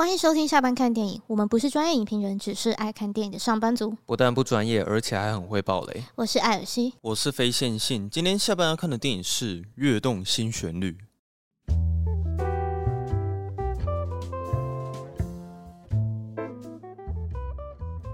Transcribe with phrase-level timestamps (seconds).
[0.00, 1.20] 欢迎收听下班看电影。
[1.26, 3.94] 我们不是专业影评人，只是爱看电影的上班族。
[4.06, 6.02] 不但不专业，而且还很会爆雷。
[6.14, 8.08] 我是艾尔西，我是非线性。
[8.08, 10.96] 今天下班要看的电影是《跃动新旋律》。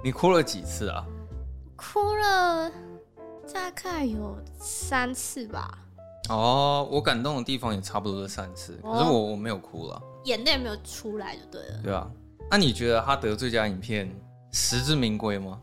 [0.02, 1.06] 你哭了几次啊？
[1.76, 2.68] 哭了
[3.54, 5.78] 大概有三次吧。
[6.30, 11.80] 哦，我感动的地方也差不多是三次，可是我我没有哭了，眼泪没有出来就对了。
[11.82, 12.10] 对啊，
[12.50, 14.14] 那你觉得他得最佳影片
[14.52, 15.60] 实至名归吗？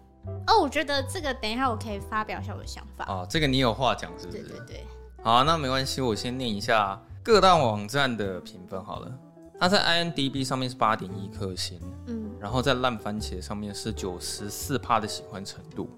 [0.48, 3.06] 哦，我觉得这个等一下我可以发表一下我的想法。
[3.08, 4.42] 哦，这个你有话讲是不是？
[4.42, 4.84] 对对对。
[5.22, 9.12] 好啊，那没关系，我先念一下各大网站的评分好了。
[9.60, 15.90] 他在 IMDB 上面是八点一颗星，嗯，然后在烂番茄上面是九十四趴的喜欢程度。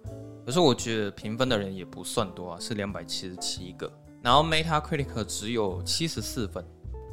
[0.46, 3.92] 可是我觉得评分的人也不算多啊，是两百七十七个。
[4.22, 6.64] 然后 Metacritic 只有七十四分，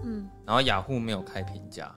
[0.05, 1.95] 嗯，然后雅虎没有开评价。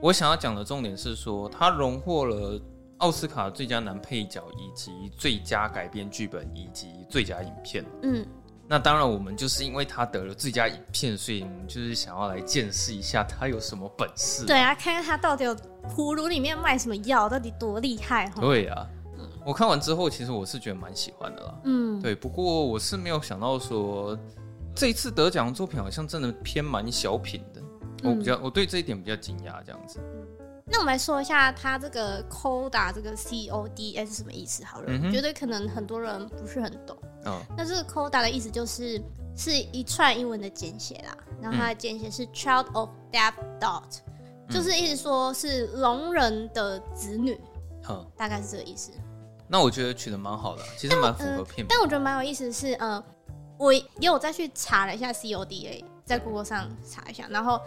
[0.00, 2.60] 我想要讲的重点是说，他荣获了
[2.98, 7.84] 奥斯卡最佳男配角以及最佳改编剧本以及最佳影片。
[8.02, 8.26] 嗯，
[8.68, 14.44] 那当然，我们就是因为他得了最佳影片，所以我们就是想要来见识一下他有什么本事。
[14.44, 15.56] 对啊，看看他到底有
[15.88, 18.30] 葫芦里面卖什么药，到底多厉害。
[18.40, 21.54] 对啊，嗯，我看完之后，其实我是觉得蛮喜欢的啦。
[21.64, 24.18] 嗯，对，不过我是没有想到说。
[24.74, 27.60] 这一次得奖的作品好像真的偏蛮小品的，
[28.02, 30.00] 嗯、我比较我对这一点比较惊讶，这样子。
[30.66, 34.64] 那我们来说一下，它这个 CODA 这个 C O D S 是什么意思？
[34.64, 36.96] 好了，我、嗯、觉得可能很多人不是很懂。
[37.26, 37.40] 哦。
[37.56, 39.00] 那这个 CODA 的意思就是
[39.36, 43.98] 是一串英文的简写啦，然后它的简写是 Child of Deaf Dot，、
[44.48, 47.38] 嗯、就是意思说是聋人的子女。
[47.86, 48.90] 嗯、大概是这个意思。
[49.46, 51.68] 那我觉得取得蛮好的，其实蛮符合片名、呃。
[51.68, 53.04] 但我觉得蛮有意思的是，呃。
[53.58, 57.60] 我也有再去查了一下 CODA，在 Google 上查一下，然后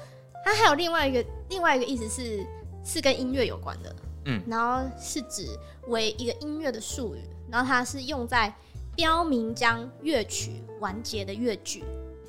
[0.44, 2.46] 它还有另外一个另外一个意思是
[2.84, 5.48] 是跟音乐有关的，嗯，然后是指
[5.88, 8.54] 为一个音乐的术语，然后它是用在
[8.96, 11.84] 标明将乐曲完结的乐句，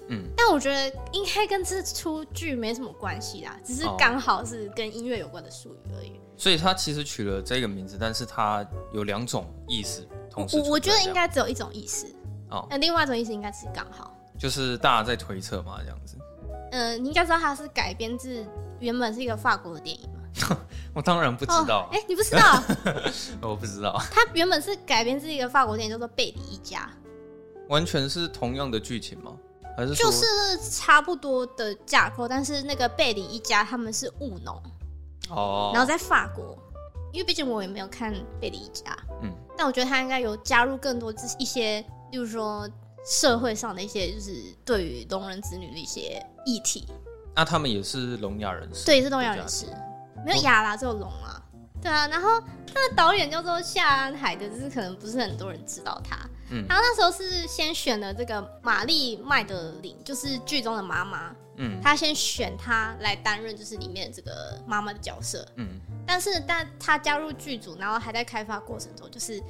[0.08, 6.20] 嗯，但我觉得应该跟这出剧没什么关系啦，只是刚好是跟音乐有关的术语而已。
[6.36, 12.06] 所以它其实取了这个名字，但是它有两种意思，同时我我觉得应该只有一种意思。
[12.50, 16.16] 哦，那另外一种意思应该是刚好，就是大家在推测嘛，这样子。
[16.72, 18.44] 嗯、呃，你应该知道它是改编自
[18.78, 20.56] 原本是一个法国的电影吗？
[20.94, 21.88] 我当然不知道。
[21.92, 22.62] 哎、哦欸，你不知道？
[23.48, 24.00] 我不知道。
[24.10, 26.90] 它原本是改编自一个法国电影，叫做《贝里一家》。
[27.68, 29.32] 完全是同样的剧情吗？
[29.76, 30.24] 还是就是
[30.70, 32.26] 差不多的架构？
[32.26, 34.60] 但是那个贝里一家他们是务农
[35.30, 36.58] 哦，然后在法国，
[37.12, 38.90] 因为毕竟我也没有看《贝里一家》，
[39.22, 41.84] 嗯，但我觉得他应该有加入更多一些。
[42.10, 42.68] 例如说，
[43.04, 44.32] 社会上的一些就是
[44.64, 46.86] 对于聋人子女的一些议题。
[47.34, 48.84] 那他们也是聋哑人士？
[48.84, 49.66] 对，是聋哑人士，
[50.26, 51.40] 没有哑啦，只有聋啊。
[51.80, 56.18] 对啊，然后他的导演叫做夏安海的，就是可能不是很多人知道他。
[56.50, 61.32] 嗯，然后那时候是先选了这个玛丽麦德林，就是剧中的妈妈。
[61.56, 65.46] 嗯，他先选她来担任就是里面这个妈妈的角色。
[65.56, 69.40] 嗯，但是但他加入剧组，然后还在开发过程中，就是。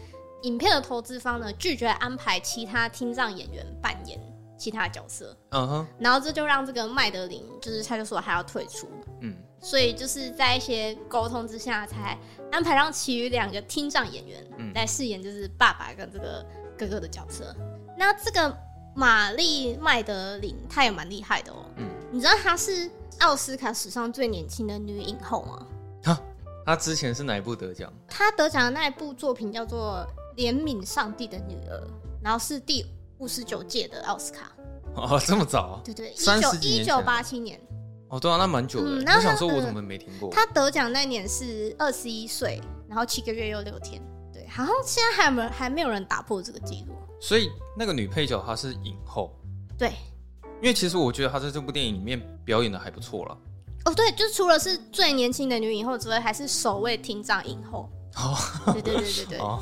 [0.43, 4.21] 影片的投资方呢，拒绝安排其他听障演员扮演
[4.57, 8.89] 其他角色，嗯哼，然后这就让这个麦德林就是他就说他要退出，
[9.21, 12.19] 嗯，所以就是在一些沟通之下，才
[12.53, 14.45] 安排让其余两个听障演员
[14.75, 16.45] 来饰演就是爸爸跟这个
[16.77, 17.55] 哥哥的角色。
[17.97, 18.57] 那这个
[18.95, 25.67] 玛丽麦德林她也蛮厉害的哦，嗯，你知道她是奥斯卡史上最年轻的女影后吗？
[26.05, 26.21] 哈，
[26.65, 27.93] 她之前是哪一部得奖？
[28.09, 30.07] 她得奖的那一部作品叫做。
[30.39, 31.87] 怜悯上帝的女儿，
[32.23, 32.87] 然后是第
[33.19, 34.53] 五十九届的奥斯卡。
[34.95, 35.81] 哦，这么早？
[35.85, 37.61] 对对，一九一九八七年。
[38.09, 39.03] 哦，对啊，那蛮久的。
[39.05, 40.31] 我想说，我怎么没听过？
[40.31, 44.01] 他得奖那年是二十一岁，然后七个月又六天。
[44.33, 46.95] 对，好像现在还没有还没有人打破这个记录。
[47.21, 49.37] 所以那个女配角她是影后。
[49.77, 49.91] 对，
[50.63, 53.37] 因为其实我觉得她在这部电影里面表演的还不错了。
[53.85, 57.91] 哦，对，就是除了是最年轻的女影后之外，还是首位厅长影后。
[58.17, 58.37] 哦，
[58.73, 59.39] 对对对对对。
[59.43, 59.61] 哦。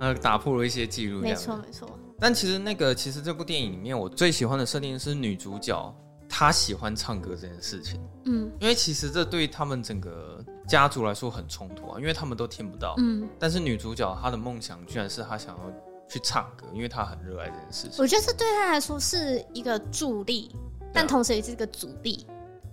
[0.00, 1.20] 呃，打破了一些记录。
[1.20, 1.88] 没错，没错。
[2.20, 5.94] 但其实那个，其实这部电影里面，我最喜欢的设定是女主角
[6.28, 8.00] 她喜欢唱歌这件事情。
[8.24, 12.94] 嗯，因为其实这对他们整个家族来说很冲突啊，因为他们都听不到。
[12.98, 15.72] 嗯，但是女主角她的梦想居然是她想要
[16.08, 17.96] 去唱歌，因为她很热爱这件事情。
[17.98, 20.50] 我觉得这对她来说是一个助力，
[20.92, 22.26] 但同时也是一个阻力。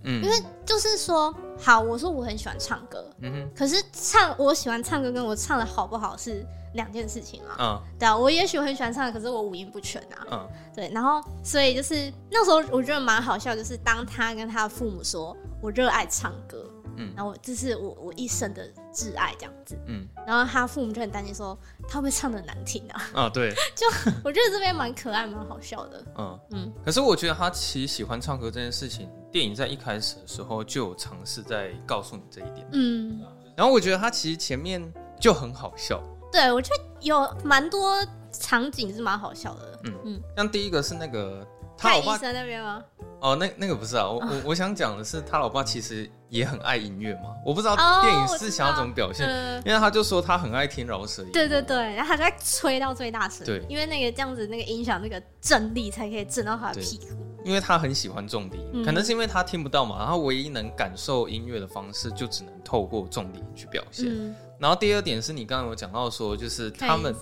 [0.06, 7.56] 嗯，因为就是说，好，我说我很喜欢唱歌，嗯哼，可是唱我喜欢唱歌，跟我唱的好不好是两件事情啊。
[7.58, 10.26] 嗯，对啊，我也许我很喜欢唱，可是我五音不全啊。
[10.30, 16.64] 嗯，对，然后所以就是那时候我觉得蛮好笑，就是当他跟他的父母说我热爱唱歌，
[16.96, 21.56] 嗯，然后这是我我一生的挚爱这样子，嗯，然后他父母就很担心说
[21.88, 23.02] 他会不会唱的难听啊？
[23.14, 23.86] 啊，对， 就
[24.24, 26.40] 我觉得这边蛮可爱，蛮好笑的，嗯。
[26.52, 26.72] 嗯。
[26.84, 33.20] 可是我觉得他其实喜欢唱歌这件事情，电影在一开始的时候就有尝试在告诉你这一点，嗯。
[33.56, 34.82] 然后我觉得他其实前面
[35.18, 37.96] 就很好笑，对，我觉得有蛮多
[38.30, 39.94] 场景是蛮好笑的，嗯。
[40.04, 40.22] 嗯。
[40.36, 41.46] 像第一个是那个
[41.76, 42.82] 他老爸在那边吗？
[43.20, 57.06] 哦，那那个不是啊，我我我想讲的是他老爸其实也很爱音乐嘛，我不知道电影是想要怎么表现，哦、因为他就说他很爱听饶舌音乐，对对对，然后他就在吹到最大声，对，因为那个这样子那个音响那个震力才可以震到他的屁股。
[57.44, 64.06] 因为他很喜欢重低音，嗯、可能是因为他听不到嘛，然后唯一能感受音乐的方式就只能透过重低音去表现。
[64.08, 67.14] 嗯、然后第二点是你刚刚有讲到说，就是他们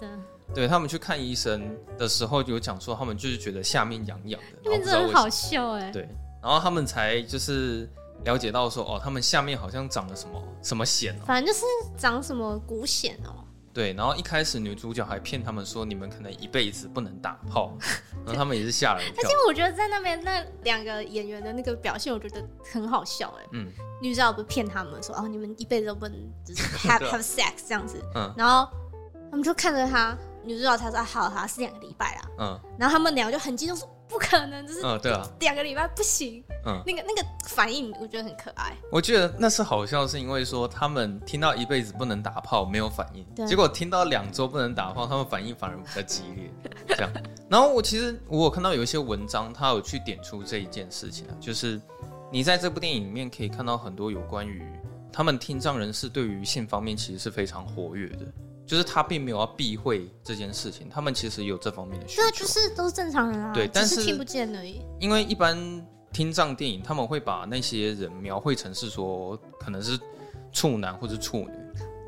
[0.55, 5.91] 对他们去看医生的时候有讲说，他们就是觉得下面痒痒的，因为真的很好笑哎。
[5.91, 6.09] 对，
[6.43, 7.89] 然后他们才就是
[8.25, 11.65] 了解到说，哦，他们下面好像长了什么什么癬，反正就是
[11.97, 13.45] 长什么骨癣哦。
[13.73, 17.77] 对，然后一开始女主角还骗他们说，你们可能一辈子不能打炮，
[18.25, 19.15] 然后他们也是吓了一跳。
[19.17, 22.41] 而且我觉得在那边那两个演员的那个表现，我觉得
[22.73, 23.49] 很好笑哎。
[23.51, 23.67] 嗯，
[24.01, 26.17] 女主角不是骗他们说，哦，你们一辈子都不能
[26.47, 28.01] 就是 have have sex 这样子。
[28.15, 28.69] 嗯，然后
[29.29, 32.23] 他们就看着他，女主角才说，好好是两个礼拜啦。
[32.39, 33.89] 嗯，然后他们两个就很激动说。
[34.07, 38.77] 不可能，就是嗯，对啊，两个礼拜不行，嗯，那个那个反应我觉得很可爱。
[38.93, 46.51] 我觉得那是好笑，是因为说他们听到一辈子不能打炮没有反应，结果听到两周不能打炮，他们反应反而比较激烈，
[46.89, 47.11] 这样。
[47.49, 51.81] 然后我其实我有看到有一些文章，他有去点出这一件事情啊，就是
[52.31, 54.63] 你在这部电影里面可以看到很多有关于
[55.11, 58.27] 他们听障人士对于性方面其实是非常活跃的。
[58.67, 62.23] 就是他并没有要避讳这件事情，他们其实有这方面的需求。
[62.23, 64.81] 对，就是都是正常人啊，对，但是听不见而已。
[64.99, 65.57] 因为一般
[66.13, 69.99] 听障电影，他们会把那些人描绘成是说可能是
[70.53, 71.64] 处男或者处女。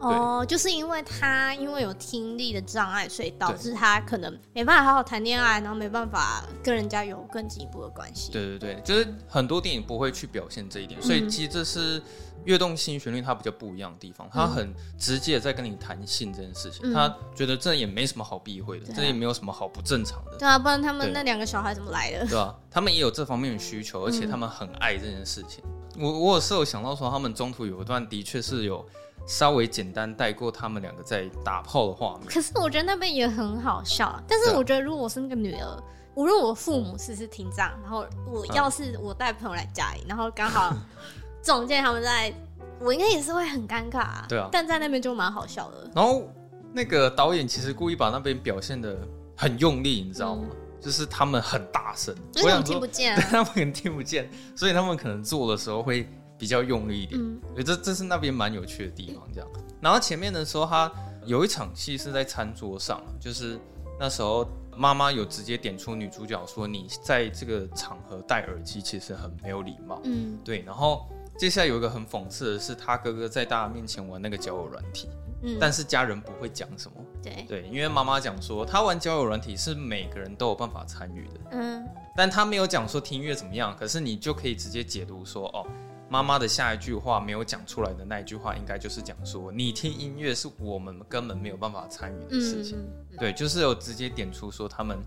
[0.09, 8.33] 哦，就是因为他因为有听力的障碍，所以导致他可能没办法好好谈恋爱，然后没办法跟人家有更进一步的关系。
[8.33, 12.03] 对对对，就是很多电影不会去表现这一点，所以其实这是。
[12.45, 20.37] 跃动心旋律，它比较不一样的地方，它很直接在跟你谈性这件事情，他、嗯、觉得这也没什么好避讳的，啊、这也没有什么好不正常的。
[20.39, 22.25] 对啊，不然他们那两个小孩怎么来的？
[22.29, 25.65] 对啊，他们也有这方面的需求，而且他们很爱这件事情。
[25.97, 28.87] 嗯、我我有时候想到说，他们中途有一段的确是有
[29.27, 32.27] 稍微简单带过他们两个在打炮的画面。
[32.27, 35.83] 可是我觉得那边也很好笑，但是我觉得如果我是那个女儿，
[36.15, 40.75] 无论我父母是是听障，然后我要是我带朋友来家里，然后刚好。
[41.43, 42.35] 总见他们在，
[42.81, 44.27] 我应该也是会很尴尬啊。
[44.29, 45.89] 对啊，但在那边就蛮好笑的。
[45.95, 46.25] 然后
[46.73, 48.99] 那个导演其实故意把那边表现的
[49.37, 50.49] 很用力，你知道吗？
[50.51, 56.09] 嗯、就是他们很大声，所以他们听不见、啊， 他们可能听不见，所以他们可能做的时候会
[56.39, 57.21] 比较用力一点。
[57.21, 59.27] 嗯，所以这这是那边蛮有趣的地方。
[59.33, 59.49] 这样，
[59.81, 60.93] 然后前面的时候，他
[61.25, 63.59] 有一场戏是在餐桌上，就是
[63.99, 71.07] 那时候妈妈有直接点出女主角说：“你在这个场合戴耳机其实很没有礼貌。”嗯，对，然后。
[71.39, 75.07] 接下来有一个很讽刺的是，他哥哥在大家面前玩那个交友软体，
[75.43, 81.87] 嗯，但是家人不会讲什么，对对，因为妈妈讲说他玩交友软体是每个人都有办法参与的，嗯，
[82.17, 85.67] 但他没有讲说听音乐怎么样，可是你就可以直接解读说，哦，
[86.09, 92.79] 妈妈的下一句话没有讲出来的那一句话，应该就是讲说你听音乐是我们根本没有办法参与的事情，
[93.11, 94.99] 嗯，对，就是有直接点出说他们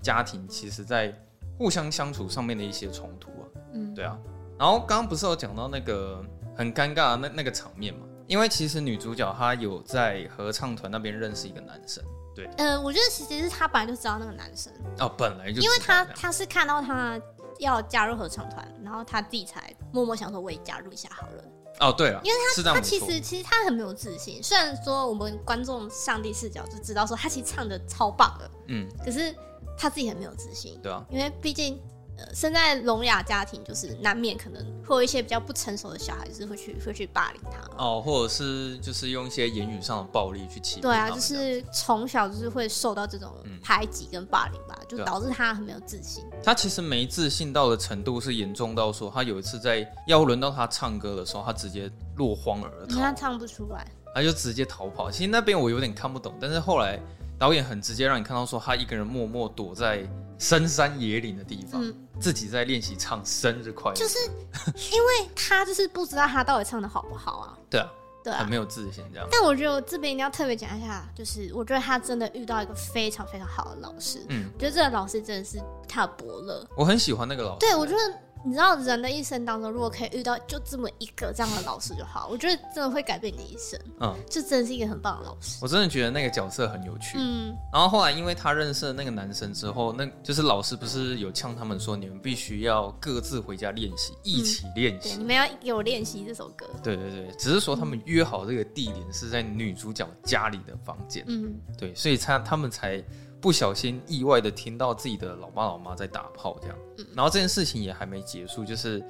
[0.00, 1.12] 家庭其实在
[1.58, 4.16] 互相相处上面的一些冲突啊，嗯，对啊。
[4.56, 6.24] 然后刚刚不是有讲到那个
[6.56, 8.06] 很尴尬的那那个场面嘛？
[8.26, 12.02] 因为其实女主角她有在合唱团那边认识一个男生，
[12.34, 12.46] 对。
[12.56, 14.72] 呃，我觉得其实是她本来就知道那个男生。
[15.00, 17.20] 哦，本来就因为他他是看到他
[17.58, 21.44] 要加入合唱团，然后他自己才默默想说我也加入一下好了。
[21.80, 29.34] 哦，对了，因为他他其实其实他很没有自信，虽然说我们观众上帝视角就知道说他其实唱的超棒的，嗯，可是
[29.76, 31.80] 他自己很没有自信，对啊，因为毕竟。
[32.16, 40.82] 呃，生在聋哑家庭，就是难免可能会有一些比较不成熟的小孩子会去会去霸凌他哦，或者是就是用一些言语上的暴力去欺负。
[40.82, 46.24] 对啊，就是从小就是会受到这种排挤跟霸凌吧，嗯、就导致他很没有自信。
[46.42, 55.10] 他其实没自信到的程度是严重到说，他有一次在要轮到他唱歌的时候，他直接落荒而逃，他唱不出来，他就直接逃跑。
[55.10, 57.00] 其实那边我有点看不懂，但是后来
[57.40, 60.06] 导演很直接让你看到说，他一个人默默躲在。
[60.38, 64.18] 深山野岭的地方，嗯、自己在练习唱生日快乐，就是
[64.92, 67.58] 因为他就是不知道他到底唱的好不好啊。
[67.70, 67.88] 对啊，
[68.22, 69.28] 对啊，很没有自信这样。
[69.30, 74.24] 但我觉得我这边一定要特别讲一下，就是我觉得他真的遇到一个非常非常好的老师。
[74.28, 76.66] 嗯，我觉得这个老师真的是他的伯乐。
[76.76, 77.60] 我很喜欢那个老师。
[77.60, 77.98] 对，我觉得
[78.44, 83.80] 你知道人的一生当中，如果可以遇到就这么一个这样的老师就好，我觉得真的会改变你的一生。
[84.00, 85.58] 嗯，就真的是一个很棒的老师。
[85.62, 87.16] 我真的觉得那个角色很有趣。
[87.18, 95.08] 嗯，然后后来因为他认识了那个男生之后，那就是老师不是有呛他们说，你们必须要各自回家练习，一起练习。
[95.08, 96.66] 对，你们要给我练习这首歌。
[96.82, 101.24] 对对对，只是说他们约好这个地点是在女主角家里的房间。
[101.28, 103.02] 嗯，对，所以他他们才。
[103.44, 106.76] 不小心意外的听到自己的老爸老妈在打炮，这样，
[107.14, 109.04] 然后这件事情也还没结束，就是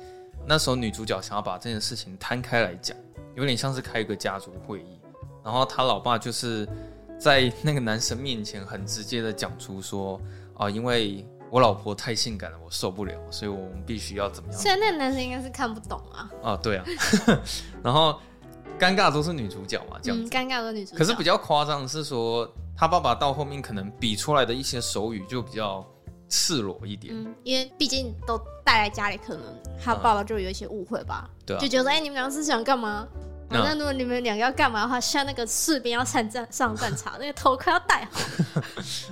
[0.45, 2.97] 那时候女主角想要把这件事情摊开来讲，
[3.37, 4.99] 有点像是开一个家族会议，
[5.45, 6.69] 然后他老爸就是
[7.17, 10.21] 在那个男生面前很直接的讲出说
[10.57, 14.61] 啊，因为我老婆太性感了，我受不了，所以我们必须要怎么样？
[14.61, 16.85] 虽然那个男生应该是看不懂啊，啊，对啊，
[17.85, 18.19] 然后
[18.81, 22.53] 尴尬都是女主角嘛，这样子，尴尬的女主角，可是比较夸张的是说。
[22.77, 25.85] 他爸爸到后面可能比出来的一些手语就比较
[26.29, 29.43] 赤裸一点，嗯，因为毕竟都带来家里，可能
[29.83, 33.07] 他爸爸就有一些误会吧，对、啊，就觉得哎、欸，你们两个是想干嘛？
[33.49, 38.21] 那、嗯、如果你们两个要干嘛的话，像那个士兵要上战上战场， 那个头盔要戴好。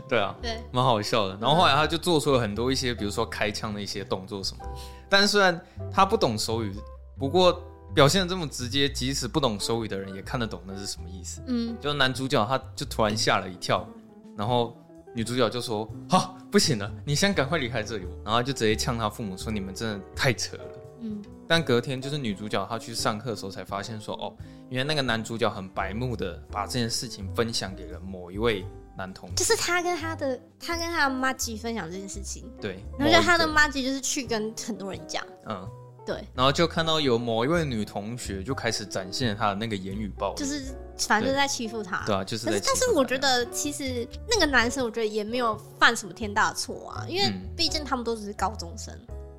[0.09, 1.37] 对啊， 对，蛮好笑的。
[1.41, 4.71] 然后后来他就做出了很多一些，比如说开枪的一些动作什么的。
[5.09, 5.61] 但是虽然
[5.93, 6.75] 他不懂手语，
[7.19, 7.63] 不过。
[7.95, 11.43] 表现的这么直接，即使不懂手语的人也看得懂那是什么意思。
[11.47, 13.87] 嗯，就男主角他就突然吓了一跳，
[14.37, 14.77] 然后
[15.15, 20.65] 女主角就说：“好，不行了，你先赶快离开这里。”然后就直接呛他父母说：“你们真的太扯了。”
[21.05, 24.33] 嗯，但隔天就是女主角她去上课的时候才发现说：“哦，
[24.71, 28.65] 原来那个男主角很白目的把这件事情分享给了某一位
[28.97, 32.51] 男同，就是他跟他的他跟他的妈吉分享这件事情。
[32.61, 35.23] 对，然后就他的妈吉就是去跟很多人讲。
[35.47, 35.69] 嗯。
[36.05, 42.03] 对，然后就看到有某一位女同学就开始展现她的那个言语暴力，就是反正在欺负她。
[42.05, 42.71] 对啊，就是在欺负她。
[42.73, 48.93] 但是我觉得其实那个男生，我觉得也没有犯什么天大的错啊，因为毕竟他们都只是高中生，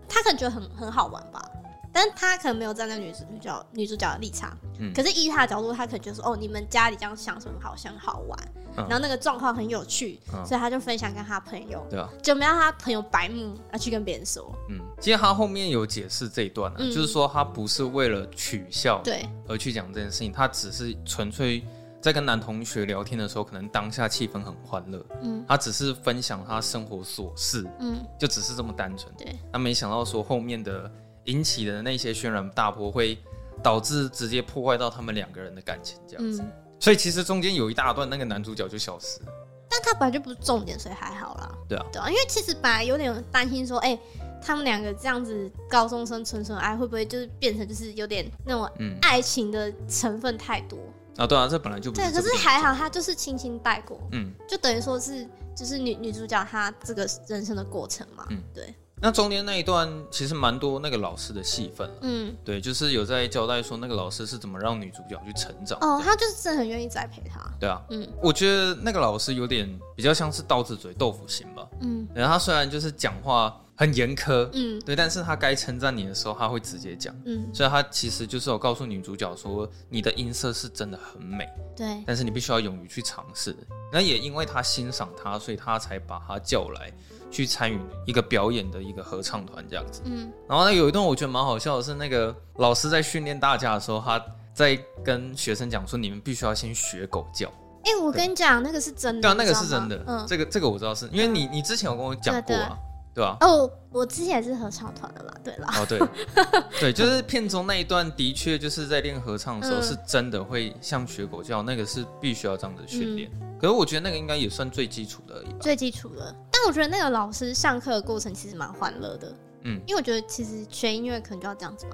[0.07, 1.49] 他可能觉得很很好玩吧。
[1.93, 8.37] 但是他可能没有站在女主角女主角的立场，嗯，可是依他的角度，他可能就是哦，你们家里这样想什么好像好玩，
[8.77, 19.23] 嗯、然后那个状况很有趣，嗯、所以他就分享跟他朋友，对啊，就没让他朋友白目要去跟别人说，嗯，其实他后面有解释这一段呢、就是说他不是为了取笑对。
[19.47, 21.63] 而去讲这件事情，他只是纯粹
[22.01, 30.91] 在跟男同学聊天的时候，可能当下气氛很欢乐，嗯，他只是分享他生活琐事，嗯，就只是这么单纯，对，他没想到说后面的。
[31.25, 33.17] 引起的那些轩然大波，会
[33.61, 36.41] 导致直接破坏到他们两个人的感情，这样子。
[36.41, 39.31] 嗯、所以其实中间有一大段，那个男主角就消失了。
[39.69, 41.51] 但他本来就不是重点，所以还好啦。
[41.67, 43.99] 对啊，对啊，因为其实本来有点担心说，哎、欸，
[44.39, 48.69] 他们两个这样子高中生纯纯爱，会不会就是变成就是有点那种
[49.01, 50.77] 爱情的成分太多、
[51.15, 51.27] 嗯、啊？
[51.27, 58.75] 对啊，这本来就不对，可是还好，他就是轻轻带过，嗯，就等于说是就是女女主角她这个人生的过程嘛，嗯，对。
[59.05, 65.77] 那中间那一段其实蛮多那个老师的戏份，嗯，对，就是有在交代说那个老师是怎么让女主角去成长。
[65.81, 67.41] 哦，他就是真的很愿意栽培她。
[67.59, 81.45] 对啊，嗯，我觉得那个老师有点比较像是刀子嘴豆腐心吧，嗯，然后他虽然就是讲话很严苛，嗯，对，但是他该称赞你的时候他会直接讲，嗯，所以他其实就是有告诉女主角说你的音色是真的很美，
[81.75, 83.53] 对，但是你必须要勇于去尝试。
[83.91, 86.91] 那也因为他欣赏他，所以他才把他叫来。
[87.33, 94.23] 去参与一个表演的一个合唱团这样子，嗯，然后呢，有一段我觉得蛮好笑的是，那个老师在训练大家的时候，他
[94.53, 97.49] 在跟学生讲说，你们必须要先学狗叫。
[97.83, 102.77] 哎、欸，我跟你讲，那个是真的，对啊，那个是真的，嗯，这个这个我知道是因为你你之前有跟我讲过啊。
[103.13, 103.37] 对啊？
[103.41, 105.69] 哦，我之前也是合唱团的啦，对啦。
[105.77, 105.99] 哦，对，
[106.79, 113.29] 对，就是片中那一段的确就是在练合唱的时候，是真的会像学狗叫，那个是必须要这样子训练。
[113.35, 115.57] 嗯、可是我觉得那个应该也算最基础的而已吧。
[115.61, 119.31] 最基础的，但我觉得那个老师上课的过程其实蛮欢乐的。
[119.61, 121.91] 嗯，因为我觉得其实学音乐可能就要这样子嘛，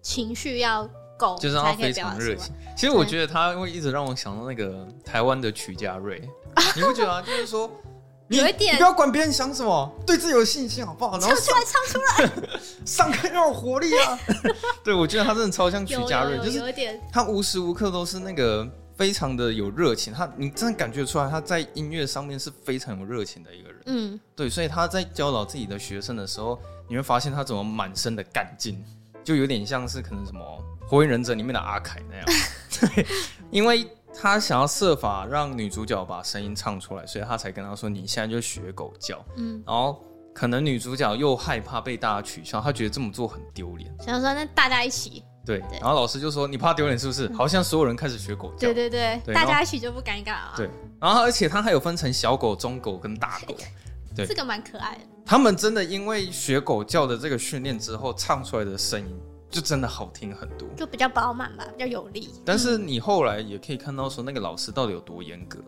[0.00, 0.88] 情绪要
[1.18, 2.50] 够，就是他非常热情。
[2.74, 6.18] 其实我觉得他会一直让我想到那个台湾的曲家瑞，
[6.74, 7.20] 你不觉得啊？
[7.20, 7.70] 就是说。
[8.38, 11.18] 有一点，你不要管别人想什么，对自己有信心，好不好？
[11.18, 12.50] 唱出来，唱出来，
[12.86, 14.18] 上课要有活力啊！
[14.84, 23.82] 对，我觉得他真的超像曲家瑞，就是有一点，他无时无刻都是那个非常的有热情，他你真的感觉出来他在音乐上面是非常有热情的一个人。
[23.86, 26.58] 嗯，对，所以他在教导自己的学生的时候，
[26.88, 28.82] 你会发现他怎么满身的干劲，
[29.24, 30.40] 就有点像是可能什么
[30.88, 32.24] 《火影忍者》里面的阿凯那样。
[32.80, 33.06] 对，
[33.50, 33.86] 因为。
[34.14, 40.04] 他想要设法让女主角把声音唱出来，所以他才跟她说：“你现在就学狗叫。”嗯，然后
[40.34, 43.92] 可能女主角又害怕被大家取笑，她觉得这么做很丢脸。
[44.00, 45.24] 想说那大家一起。
[45.44, 48.58] 对，对然后老师就说：“你怕丢脸是不是？”好像所有人开始学狗叫。
[48.60, 50.52] 对对对，对大家一起就不尴尬了。
[50.56, 53.56] 对，然后而且他还有分成小狗、中狗跟大狗。
[54.14, 55.00] 对，这个蛮可爱的。
[55.24, 59.20] 他们真的因为学狗叫的这个训练之后，唱出来的声音
[59.52, 62.30] 就真的好听很多，就比较饱满吧，比较有力。
[62.44, 65.58] 但是你后来也可以看到说，那个老师到底有多严格，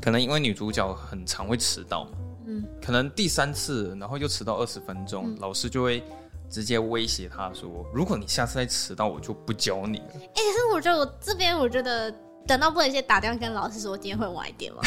[0.00, 2.10] 可能因为女主角很常会迟到嘛，
[2.46, 6.02] 嗯，可能第三次然后又迟到二十分钟，嗯、老师就会
[6.48, 10.10] 直接威胁他说，如果你下次再迟到，我就不教你了。
[10.14, 12.14] 哎、欸，可是我觉得我这边我觉得。
[12.44, 14.80] 等到不能先打电话跟老师说今天会晚一点吗？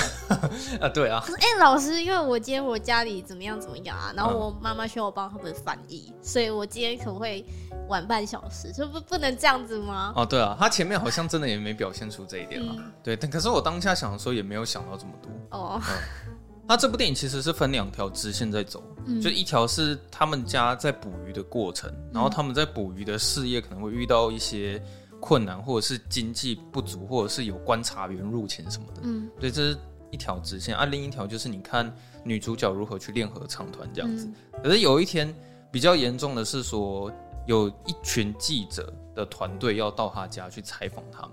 [0.81, 1.23] 啊，对啊。
[1.27, 7.45] 哎、欸，老师，因为我今天我家里怎么样怎么样啊，然后我妈妈需要我帮他们翻译，所以我今天可能会
[7.87, 10.13] 晚半小时，就不不能这样子吗？
[10.15, 12.75] 哦，对啊，他前面好像真的也没表现出这一点嘛。
[12.77, 15.57] 嗯、对，但可是我当下想的时候也没有想到这么多。
[15.57, 15.81] 哦。
[16.27, 16.33] 嗯，
[16.67, 24.81] 他这部电影其实是分两条支线在走，嗯、就一条是他们家在捕鱼的过程，然后他们在捕鱼的事业可能会遇到一些。
[25.21, 29.77] 困难，或者是经济不足，或者是有观察员入侵什么的，嗯，对，这是
[30.11, 30.75] 一条直线。
[30.75, 31.93] 啊，另一条就是你看
[32.23, 34.25] 女主角如何去练合唱团这样子。
[34.25, 35.33] 嗯、可是有一天
[35.71, 37.11] 比较严重的是说，
[37.45, 41.31] 有一群记者的团队要到他家去采访他们，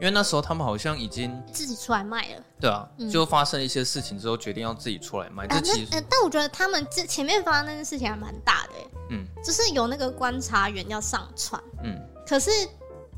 [0.00, 2.42] 因为那时候他们好像已经自己出来卖了。
[2.60, 5.46] 对啊，嗯、就发生一些事情之后，决定要自己出来卖。
[5.46, 8.72] 这其实、呃，但我觉得他们这前面发生那件事情还蛮大的，
[9.10, 12.50] 嗯，就是有那个观察员要上船，嗯，可是。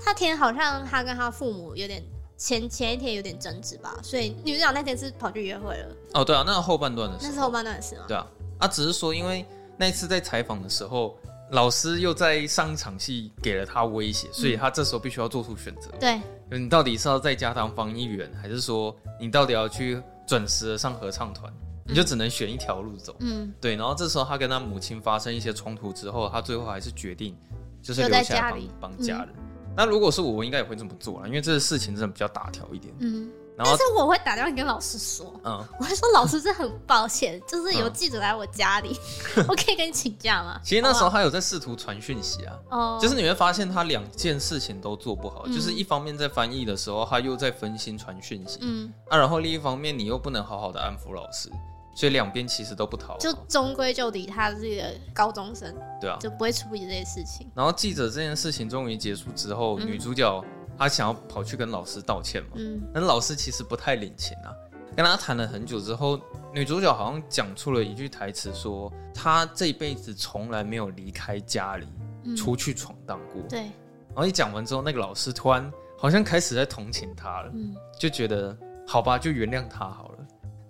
[0.05, 2.03] 他天好像他跟他父母有点
[2.43, 5.95] 前前一天有点争执吧，所以女主角那天是跑去约会了。
[6.15, 7.27] 哦，对啊，那是后半段的事。
[7.29, 8.05] 那是后半段的事吗？
[8.09, 8.27] 对啊，
[8.59, 9.47] 啊，只是说因为
[9.77, 11.17] 那一次在采访的时候，
[11.53, 15.89] 老师又在上一场戏给了他威胁，所以他这时候必须要做出选择。
[16.01, 16.21] 对，
[16.51, 21.53] 你到底是要在家当防疫员，还是说你到底要去准时的上合唱团？
[21.87, 23.15] 你就只能选一条路走。
[23.21, 23.77] 嗯，对。
[23.77, 27.37] 然后这时候他跟他母亲发生一些冲突之后，他最后还是决定
[27.83, 29.29] 就是留下来帮帮家人。
[29.29, 32.93] 嗯那如果是我，我应该也会这么做啊，因为这个事情真的比较大条一点。
[33.01, 38.99] 嗯，然后但是我会打电话跟老师说，嗯，我会说老师，这很抱歉，就是有记者来我家里，
[39.37, 40.61] 嗯、 我可以跟你请假吗？
[40.63, 51.51] 其实那时候他有在试图传讯息啊，哦，就是你会发现他两件事情都做不好，嗯、就是一方面在翻译的时候，他又在分心传讯息，嗯，啊，然后另一方面你又不能好好的安抚老师。
[51.95, 57.51] 所以两边其实都不讨好，就终归就底，他是一个高中生，对啊，就不会处理这些事情。
[57.55, 60.45] 然后记者这件事情终于结束之后，嗯、女主角
[60.79, 64.51] 她想要跑去跟老师道歉嘛，嗯，但老师其实不太领情啊。
[64.95, 66.21] 跟他谈了很久之后，
[66.53, 71.89] 女主角好像讲出了一句台词，说她这辈子从来没有离开家里，
[72.25, 73.41] 嗯、出去闯荡过。
[73.49, 73.61] 对。
[73.61, 78.55] 然后一讲完之后，那个老师突然好像开始在同情她了，嗯，就觉得
[78.87, 80.19] 好吧，就原谅她好了。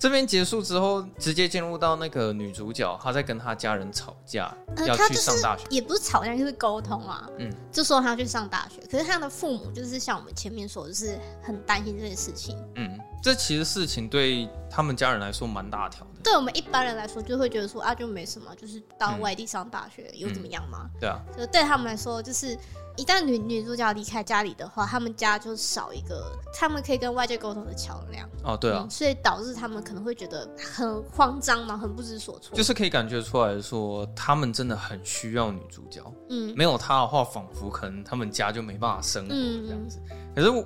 [0.03, 7.31] 这边结束之后，直接进入到那个女主角，她在跟她家人吵架，呃、要去上大学，也不是吵架，就是沟通啊。
[7.39, 12.59] 嗯，就说她要去上大学，可是她的父母就是像我们前面说的，就是很担心这件事情。
[12.75, 16.21] 嗯，这其实事情对他们家人来说蛮大条的。
[16.25, 20.91] 对我们一般人来说，就会觉得说啊，就没什么，就是到外地上大学又、嗯、怎么样吗？
[21.01, 22.59] 对啊，就对他们来说，就是。
[22.99, 28.29] 一旦女女主角离开家里的话，他们家就少一个他们可以跟外界沟通的桥梁。
[28.45, 32.55] 哦，对啊、嗯，所以导致他们可能会觉得很慌张嘛，很不知所措。
[32.55, 36.03] 就是可以感觉出来说，他们真的很需要女主角。
[36.29, 39.99] 嗯，没有她的话，仿佛可能他们家就没办法生活这样子。
[40.11, 40.63] 嗯、可是我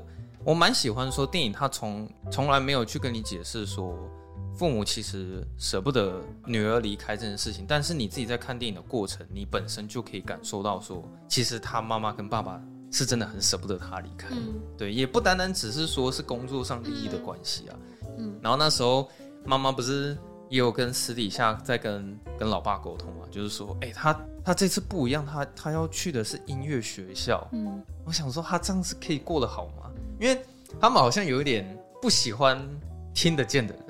[0.46, 3.94] 我蛮喜欢说电影，他从从来没有去跟你解释说。
[4.58, 12.58] 父母其实舍不得女儿离开这件事情，但是你自己在看电影的过程，你本身就可以感受到说，其实他妈妈跟爸爸
[12.90, 14.28] 是真的很舍不得他离开。
[14.30, 17.76] 嗯、对，也不单单只是说是工作上利益的关系啊。
[18.16, 19.06] 嗯，然后那时候
[19.44, 20.16] 妈妈不是
[20.48, 27.46] 也有跟私底下在跟跟老爸沟通嘛，就是说，哎、欸，他他这次不一样，他他要去的是音乐学校。
[27.52, 29.90] 嗯，我想说他这样子可以过得好吗？
[30.18, 30.42] 因为
[30.80, 32.60] 他们好像有一点不喜欢
[33.14, 33.82] 听得见的人。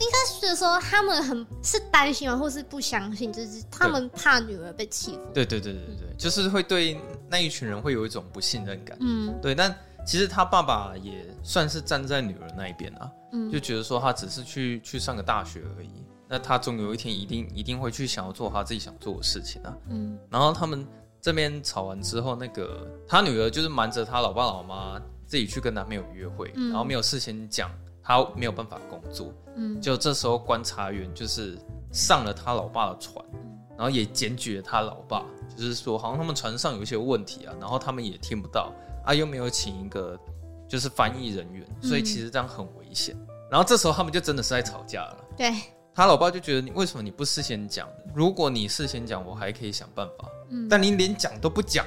[0.00, 5.18] 应该是说他们很是担心啊，或是不相信，就是他们怕女儿被欺负。
[5.32, 8.96] 对对对对对，就是会对那一群人会有一种不信任感。
[9.00, 9.54] 嗯，对。
[9.54, 9.72] 但
[10.04, 15.90] 其实他爸爸也算是站在女儿那一边啊，嗯，就觉得说他只是去去上个大学而已。
[16.26, 19.76] 那他总有一天一定一定会去想要做他自己想做的事情啊。
[19.90, 20.18] 嗯。
[20.28, 20.84] 然后他们
[21.20, 27.70] 这边吵完之后，那个他女儿就是瞒着他老爸老妈自己去跟男朋友约会，嗯，然后没有事先讲。
[28.02, 31.56] 他没有办法工作，嗯，就这时候观察员就是
[31.92, 33.24] 上了他老爸的船，
[33.76, 38.72] 然后也检举了他老爸，就是说好像他们船上有一些问题啊，然后他们也听不到
[39.04, 40.18] 啊，又没有请一个
[40.66, 43.14] 就是翻译人员，所以其实这样很危险。
[43.48, 45.24] 然后这时候他们就真的是在吵架了。
[45.36, 45.54] 对，
[45.94, 47.86] 他老爸就觉得你为什么你不事先讲？
[48.12, 51.86] 如果你事先讲，我还可以想办法，嗯，但你连讲都不讲，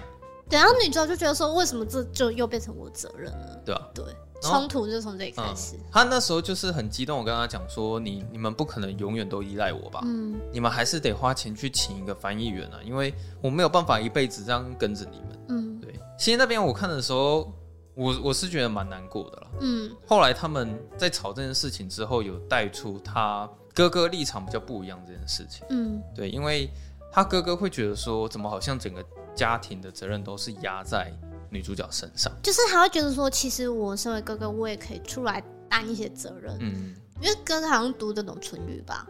[0.49, 3.61] 对，然后女主角就觉得说，为什么这就又变成我责任了？
[3.65, 4.05] 对啊，对，
[4.41, 5.79] 冲突就从这里开始。
[5.91, 10.01] 他那时候就是很激动，我跟他讲说，你你们不可能永远都依赖我吧？
[10.03, 15.45] 嗯，你们还是得花钱去请一个翻译员啊，因为我没有办法一辈子这样跟着你们。
[15.49, 15.93] 嗯，对。
[16.17, 17.51] 其实那边我看的时候，
[17.95, 19.47] 我我是觉得蛮难过的了。
[19.61, 25.65] 嗯，后来他们在吵这件事情之后，有带出他哥哥立场比较不一样这件事情。
[25.69, 26.69] 嗯，对，因为
[27.11, 29.03] 他哥哥会觉得说，怎么好像整个
[29.35, 31.13] 家庭的责任都是压在
[31.49, 36.57] 女主角身上，就是他会觉得说，其实我身为哥哥，我也可以出来担一些责任。
[36.59, 39.07] 嗯，因为哥哥好像读得懂唇语吧。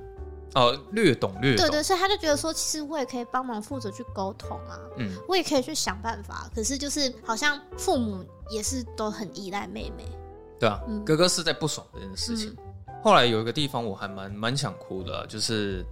[0.55, 6.47] 哦，略懂略懂，对对，所以他就觉得说，其实我也可以帮忙负责去沟通啊，嗯，我也可以去想办法。
[6.53, 10.05] 可是就是好像父母也是都很依赖妹妹，
[10.59, 12.55] 对啊，嗯、哥哥是在不爽这件事情。
[12.87, 15.83] 嗯、后来有一个地方我还蛮蛮想哭的、啊，就是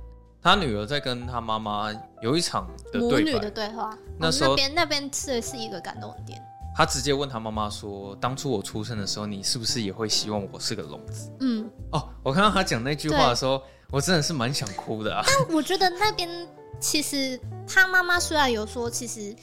[0.41, 1.89] 他女儿在跟他妈妈
[2.21, 6.41] 有一场的对母女的对话，那时候、哦、那边那边是是一个感动的点。
[6.75, 13.62] 他直接问他妈妈说：“当初我出生的时候，你是不是也会希望我是个聋子？”嗯，哦，我看到他讲那句话的时候。
[13.93, 15.21] 我真的是蛮想哭的啊！
[15.27, 16.47] 但 我觉得那边
[16.80, 19.36] 其实他妈妈虽然有说，其实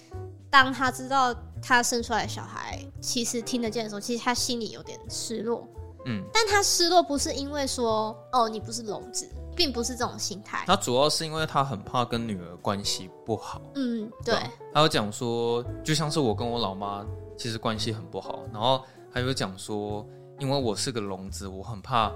[0.49, 5.69] 当他知道他生出来的小孩其实听得见的时候，其实他心里有点失落。
[6.07, 10.63] 嗯，但他失落不是因为说哦你不是聋子，并不是这种心态。
[10.69, 13.61] 他主要是因为他很怕跟女儿关系不好。
[13.75, 14.37] 嗯，对。
[14.73, 17.05] 他有讲说，就像是我跟我老妈
[17.37, 20.07] 其实关系很不好，然后还有讲说，
[20.39, 22.13] 因为我是个聋子，我很怕。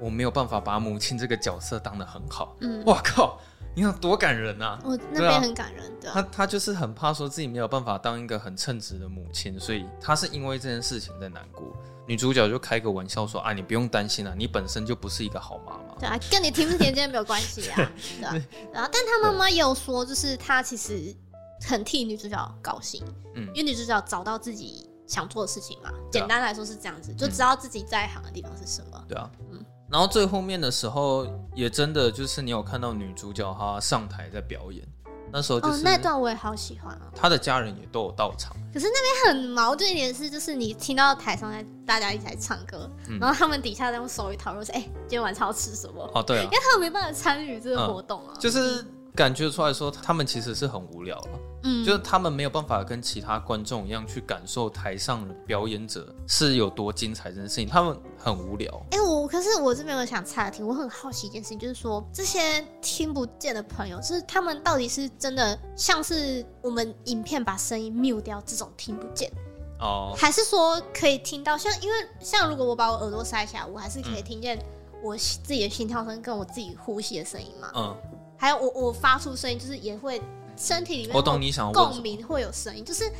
[0.00, 2.56] 我没有办法把母亲这个角色当得很好。
[2.60, 3.38] 嗯，哇靠，
[3.74, 4.78] 你看多感人啊！
[4.84, 6.10] 我那边很感人的。
[6.12, 11.64] 他他就是很怕说自己没有办法当一个很称职的母亲，所以他是因为这件事情在难过。
[12.06, 17.76] 女主角就开个玩笑说：“啊，你不用担心啊，你本身就不是一个好妈妈。”对啊，跟你听不听见没有关系啊。
[18.20, 18.34] 对啊，
[18.72, 21.14] 然后但他妈妈也有说，就是他其实
[21.62, 23.02] 很替女主角高兴。
[23.34, 25.90] 嗯，因为女主角找到自己想做的事情嘛。
[26.12, 29.04] 简单来说是这样子，就知道自己在行的地方是什么。
[29.08, 29.53] 对啊，嗯。
[29.90, 34.86] 然后最后面的时候，也真的就是你有看到女主角她上台在表演，
[35.32, 37.02] 那时候就是、哦、那段我也好喜欢啊。
[37.14, 48.84] 她的家人也都有到场，可是那边很矛盾一点是，就是你听到台上在大家一起来唱歌，嗯、然后他们底下在用手语讨论说：“哎、欸，今天晚上要吃什么？”哦，对啊，因为他们没办法参与这个活动啊，嗯、就是。
[49.14, 58.68] 感觉出来说，他们其实是很无聊了，嗯，就是他们没有办法跟其他观众一样去感受台上的表演者是有多精彩这件事情，他们很无聊。
[58.90, 69.30] 哎、欸，我可是我这边有想岔题，我很好奇一件事情，就是说这些听不见的朋友，就是他们到底是真的像是我们影片把声音 mute 掉这种听不见
[69.78, 74.58] 哦，还是说可以听到像因为像如果我把我耳朵塞起来，我还是可以听见
[75.04, 77.70] 我自己的心跳声跟我自己呼吸的声音嘛？
[77.76, 77.96] 嗯。
[78.44, 80.20] 还有我我发出声音，就是也会
[80.54, 83.10] 身体里面我懂你想共鸣会有声音，就是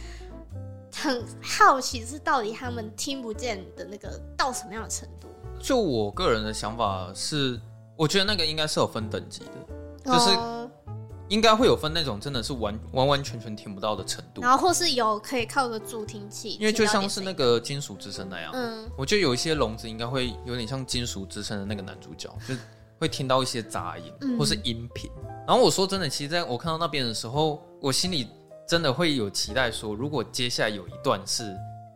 [0.95, 5.29] 很好奇是到底他们听不见的那个到什么样的程度？
[5.59, 7.59] 就我个人的想法是，
[7.97, 10.37] 我觉得那个应该是有分等级的，就是
[11.31, 22.55] 应该会有分那种真的是完完完全全听不到的程度，然后或是有可以靠个助听器，因为就像是那个金属之声那样，嗯，我觉得有一些聋子应该会有点像金属之声的那个男主角，就。
[22.99, 28.29] 会听到一些杂音或是音频，嗯、然后我说真的，其实在我看到那边的时候，我心里
[28.67, 31.55] 真的会有期待，说如果接下来有一段是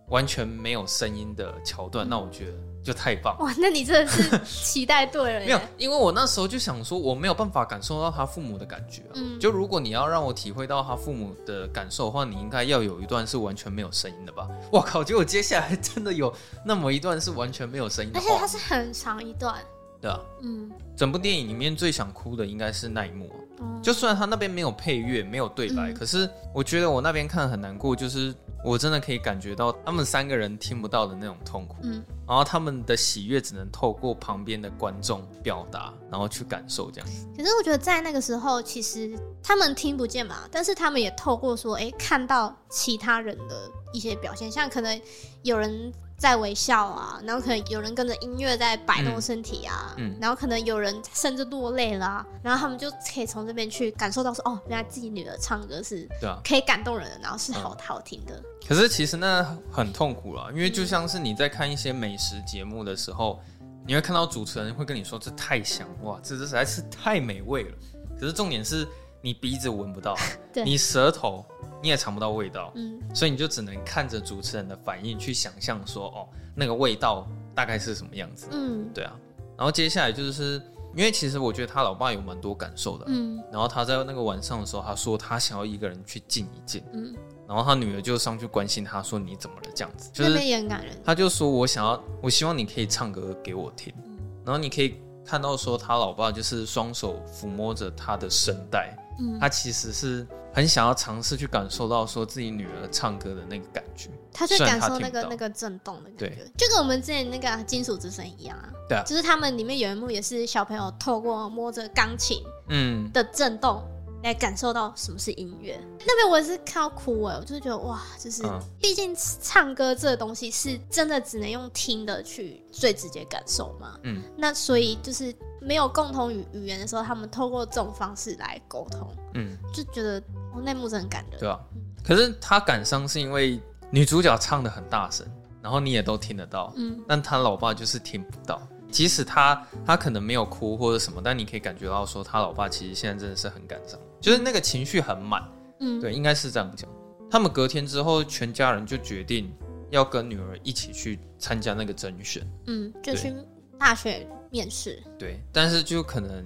[0.09, 3.45] 完全没有声音的桥段，嗯、那我觉得就太棒了。
[3.45, 5.41] 哇，那你真的是期待对了。
[5.45, 9.13] 没有，因为我那时候就想说，我没有办法感受到他父母的感觉、啊。
[9.15, 14.49] 嗯，就如果你要让我体会到他父母的感受的话，你应该要有一段是完全没有声音的吧？
[14.73, 16.33] 我靠，结果接下来真的有
[16.65, 19.55] 那么一段是完全没有声音的，而且它是很长一段。
[20.01, 23.37] 对啊，嗯，整部电影里面最想哭的应该是那一幕、啊。
[23.61, 28.33] 嗯、就算他那边没有配乐，没有对白，嗯、可是我觉得我那边看很难过，就是
[28.65, 31.75] 我真的可以感觉到他们三个人听不到的那种痛苦。
[31.83, 37.27] 嗯，然后他们的喜悦只能透过旁边的观众表达，然后去感受这样子。
[37.37, 45.01] 可是我觉得在那个时候，其实他们听不见嘛，但是他们也透过说，哎，看到其他人的一些表现，像可能
[45.43, 45.93] 有人。
[46.19, 58.43] 在微笑啊，然后可能有人跟着音乐在摆动身体啊，嗯，嗯，然后可能有人甚至落泪啦啊，然后他们就可以从这边去感受到说，哦，原来自己女儿唱歌是，对啊，可以感动人的，然后是好好听的。
[58.67, 63.41] 可是其实那很痛苦了，因为就像是你在看一些美食节目的时候，
[63.87, 67.71] 你会看到主持人会跟你说，这太香哇，这这实在是太美味了。
[68.19, 68.85] 可是重点是
[69.23, 70.17] 你鼻子闻不到，
[70.53, 71.47] 对你舌头。
[71.83, 79.15] 你也尝不到味道，嗯，所以你就只能看着主持人的反应去想象说，哦，那个味道大概是什么样子，嗯，对啊。
[79.57, 80.61] 然后接下来就是，
[80.95, 83.43] 因为其实我觉得他老爸有蛮多感受的，嗯。
[83.51, 87.15] 然后他在那个晚上的时候，他说他想要一个人去静一静，嗯。
[87.47, 90.95] 然后他女儿就上去关心他说：“你怎么了？”这样子，就是很感人。
[91.03, 93.91] 他就说：“我想要，我希望你可以唱歌给我听。
[94.05, 108.69] 嗯”然后你可以看到说，他老爸就是双手抚摸着他的声带，嗯，他其实是很想要尝试去感受到说自己女儿唱歌的那个感觉，他去感受那个那个震动的感觉，对，就跟我们之前那个金属之声一样啊。
[108.89, 113.11] 对啊，就是他们里面有一幕也是小朋友透过摸着钢琴，嗯。
[113.13, 113.83] 的震动。
[113.85, 118.43] 嗯来感受到什么是音乐，那边我也是看到哭哎，我就觉得哇，就是
[118.81, 125.33] 毕竟唱歌这个东西是真的只能用听的去最直接感受嘛，嗯，那所以就是
[125.69, 130.19] 没有共同语语言的时候，他们透过这种方式来沟通，嗯，就觉得
[130.55, 131.61] 哦，那幕是很感人，对啊，
[132.03, 135.27] 可是他感伤是因为女主角唱的很大声，
[135.61, 138.67] 然后你也都听得到，嗯，但他老爸就是听不到。
[138.91, 145.47] 即使他他可能没有哭或者什么，但你可以感觉到说他老爸其实现在真的是很感伤，就是那个情绪很满。
[145.81, 146.89] 嗯，对，应该是这样讲。
[147.31, 149.55] 他们隔天之后，全家人就决定
[149.91, 152.43] 要跟女儿一起去参加那个甄选。
[152.67, 153.31] 嗯，就去
[153.79, 155.03] 大学面试。
[155.19, 156.45] 对，但是就可能。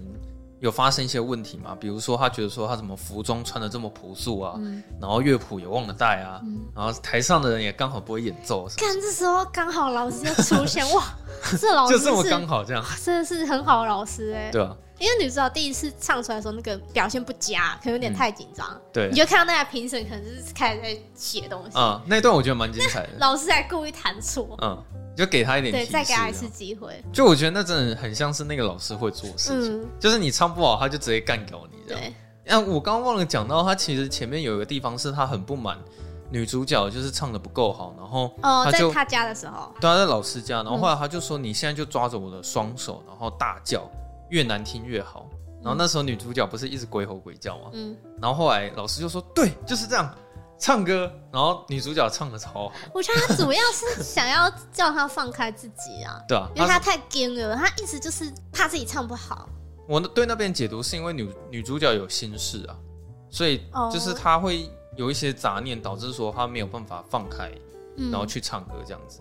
[0.63, 1.75] 有发生一些问题嘛？
[1.75, 8.69] 比如说，他觉得说他怎么服装穿的这么朴素啊，嗯、然后乐谱也忘了带啊，嗯、然后台上的人也刚好不会演奏。
[8.77, 11.03] 看这时候刚好老师要出现，哇，
[11.59, 14.53] 这老师这么刚好这样， 真的是很好的老师哎。
[14.53, 18.65] 对啊，因为女主角第一次唱出来的时候，那个表现不佳，可能有点太紧张。
[18.93, 23.09] 对，你就看到那个评审可能就是开始在写东西啊、嗯，那段我觉得蛮精彩的。
[23.19, 24.81] 老师还故意弹错，嗯。
[25.17, 27.03] 就给他一点，对，再给他一次机会。
[27.13, 32.03] 就我觉得那真的很像是那个老师会做事情，嗯、就是你唱不好，他就直接干掉你这样。
[32.03, 32.15] 对。
[32.45, 35.79] 那我刚刚忘了讲到，他其实前面有一个地方是他很不满
[36.31, 43.89] 女主角，就是唱的不够好，然后他在他家的时候，对，他在老师家，然后后来他就说：“你现在就抓着我的双手，然后大叫，
[44.31, 45.29] 越难听越好。”
[45.63, 47.71] 然后那时候女主角不是一直鬼吼鬼叫吗？
[47.75, 47.97] 嗯。
[48.21, 50.13] 然后后来老师就说：“对，就是这样。”
[50.63, 52.73] 唱歌，然后女主角唱的超好。
[52.95, 59.49] 我觉得她主要是想要叫他放开自己啊， 对啊，因为他太硬了，他一直就是怕自己唱不好。
[59.89, 62.79] 我对那边解读是因为女女主角有心事啊，
[63.29, 67.51] 所以就是她会有一些杂念，导致说她没有办法放开，
[67.97, 69.21] 然后去唱歌这样子。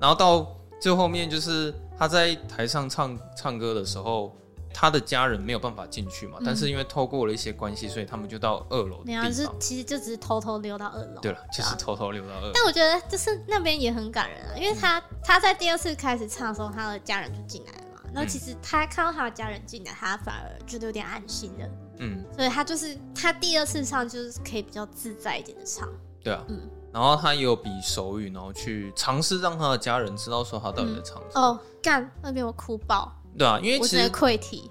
[0.00, 0.44] 然后到
[0.80, 4.36] 最后面就是她在台上唱唱歌的时候。
[4.72, 9.02] 他的家人没有办法进去嘛，嗯、但是因为透过了一些关系，所以他们就到二楼。
[9.04, 11.20] 你要是其实就只是偷偷溜到二楼。
[11.20, 12.50] 对了，就是偷偷溜到二楼。
[12.54, 18.00] 但我觉得就是那边也很感人啊，因为他、嗯、他在第二次开始唱的时候，他的家人就进来了嘛。
[18.14, 21.68] 然后其实他看到他的家人进来，他反而觉得有点安心了。
[21.98, 25.88] 嗯，所以他就是他第二次唱就是可以比较自在一点的唱。
[26.22, 26.68] 对啊，嗯。
[26.92, 31.40] 然后他也有比手语，然后去尝试让他的家人知道说他到底在唱什么。
[31.40, 33.12] 哦，干那边我哭爆。
[33.38, 34.70] 对啊，因为其实溃体，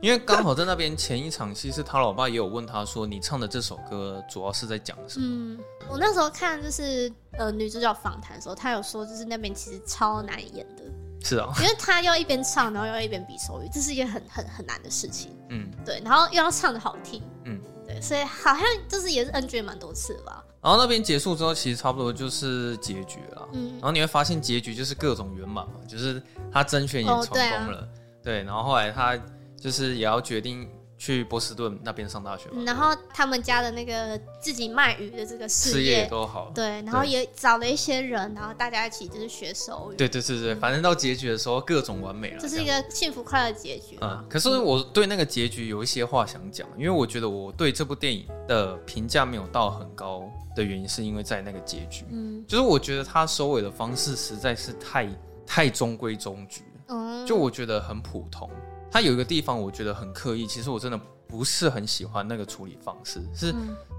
[0.00, 10.84] 因为刚好在那边前一场戏是他老爸也有问他说：“你唱的这首歌主要是在讲什么？”嗯，我那时候看就是呃女主角访谈的时候，她有说就是那边其实超难演的。
[11.22, 15.36] 是啊，因为他要一边唱，然后要一边比手语，这是一件很很很难的事情。
[15.50, 17.22] 嗯，对，然后又要唱的好听。
[17.44, 20.42] 嗯，对，所以好像就是也是 NG 蛮多次吧。
[20.62, 23.48] 然后那边结束之后，其实差不多就是结局了。
[23.52, 27.88] 嗯，然后你会发现结局就是各种圆满嘛，就是他甄选也成功了，哦对，啊、
[28.22, 29.18] 对，然后后来他
[29.58, 30.68] 就是也要决定。
[31.00, 43.96] 去波士顿那边上大学，然后他们家的那个自己卖鱼的这个事业，事业都好，对，然后也找了一些人，然后大家一起就是学手语，对对对对，反正到结局的时候各种完美了，这是一个幸福快乐结局。
[44.02, 55.08] 嗯，可是我对那个结局有一些话想讲，因为我觉得我对这部电影的评价没有到很高的原因，是因为在那个结局，嗯，就是我觉得他收尾的方式实在是太
[55.46, 58.48] 太中规中矩，嗯，就我觉得很普通。
[58.92, 63.22] 他有一个地方我觉得很刻意，其实我真的不是很喜欢那个处理方式。
[63.34, 63.54] 是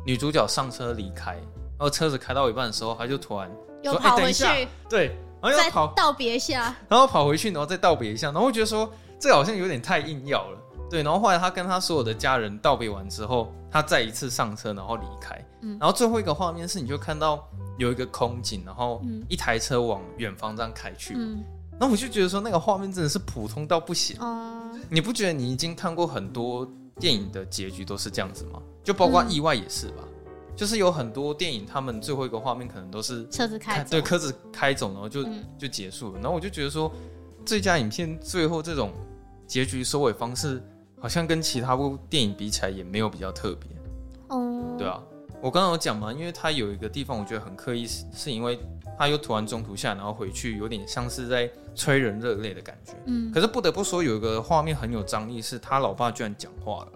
[0.06, 3.50] 女主角上车离开，然后车子开到一半的时候，他就突然
[3.84, 4.56] 说：“哎，等一下，
[4.88, 10.58] 对，然后又跑道别一下，然后跑回去，然后再道别一下，然后我觉得说这好像有点太硬要了。”
[10.92, 15.34] 对，然后后来他跟他所有的家人道别完之后，他再一次上车，然后离开。
[15.80, 21.14] 然后最后一个画面是，你就看到有一个空景，然后一台车往远方这样开去。
[21.80, 24.18] 然后我就觉得说，那个画面真的是普通到不行。
[24.90, 26.68] 你不觉得你已经看过很多
[27.00, 28.62] 电影的结局都是这样子吗？
[28.84, 30.04] 就包括意外也是吧。
[30.54, 35.24] 就是有很多电影，他们最后一个画面可能都是车子开走，对，车子开走，然后就
[35.58, 36.20] 就结束了。
[36.20, 36.92] 然后我就觉得说，
[37.46, 38.92] 最佳影片最后这种
[39.48, 40.62] 结局收尾方式，
[41.02, 43.70] 好像跟其他部电影比起来也没有比较特别。
[44.30, 45.04] 哦，对啊，
[45.42, 48.58] 我刚刚有讲嘛，因为他有一个地方我觉得很刻意，是是因为。
[49.00, 52.94] 他又突然中途下，然后回去，有点像是在催人热泪的感觉。
[53.08, 56.92] 嗯，可是不得不说，有一个画面很有张力，是他老爸居然讲话了。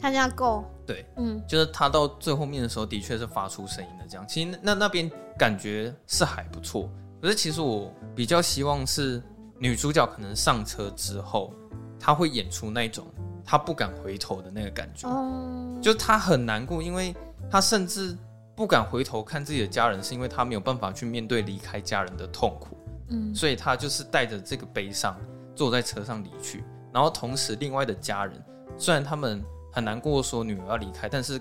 [0.00, 0.64] 他这样够。
[0.86, 4.06] 对，嗯，就是他到最后面的时候，的确是发出声音的。
[4.08, 6.88] 这样，其实那那边感觉是还不错。
[7.20, 9.22] 可是其实我比较希望是
[9.58, 11.52] 女主角可能上车之后，
[12.00, 13.06] 她会演出那种
[13.44, 15.08] 她不敢回头的那个感觉。
[15.08, 17.14] 哦，就他很难过，因为
[17.50, 18.16] 他甚至
[18.56, 22.76] 不敢回头看自己的家人，是因为他没有办法去面对离开家人的痛苦。
[23.08, 25.16] 嗯，所以他就是带着这个悲伤
[25.54, 26.64] 坐在车上离去。
[26.92, 28.42] 然后同时，另外的家人
[28.78, 29.44] 虽然他们。
[29.74, 31.36] 很难过，说女儿要离开，但是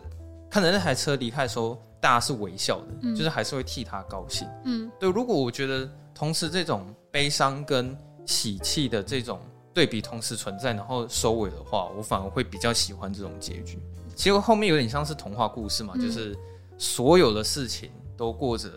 [0.49, 4.47] 看着那台车离开的时候，大家是微笑的，嗯、就是还是会替他高兴。
[4.65, 5.07] 嗯，对。
[5.07, 9.39] 如果我觉得同时这种悲伤跟喜气的这种
[9.73, 13.79] 对比同时存在，然后收尾的话，我反而会比较喜欢这种结局。
[14.15, 16.38] 其实后面有点像是童话故事嘛，嗯、就是
[16.77, 18.69] 所有的事情都过着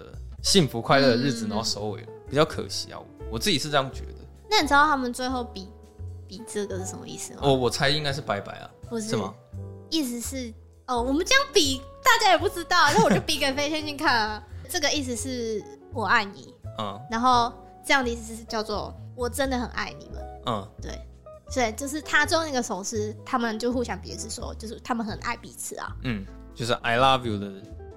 [0.43, 2.99] 幸福快乐的日子，然后收尾了，比较可惜啊。
[3.31, 4.13] 我自己是这样觉得。
[4.49, 5.69] 那你知道他们最后比
[6.27, 7.41] 比这个是什么意思吗？
[7.43, 9.35] 我我猜应该是拜拜啊，不是，是吗？
[9.91, 10.53] 意思是
[10.87, 14.43] 哦，我们这样比，大家也不知道，那我就比给飞天君看啊。
[14.69, 17.53] 这个意思是我爱你，嗯，然后
[17.85, 20.99] 这样的意思是叫做我真的很爱你们，嗯，对，
[21.51, 27.53] 所以就是他做那个手势，他们就互相彼此说，就是他们很爱彼此啊，嗯，就是 I love you 的